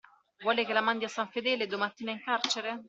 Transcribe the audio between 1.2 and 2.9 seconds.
Fedele, e domattina in carcere?